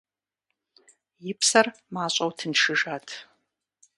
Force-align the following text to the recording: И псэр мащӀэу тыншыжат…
И 1.29 1.31
псэр 1.39 1.67
мащӀэу 1.93 2.31
тыншыжат… 2.37 3.07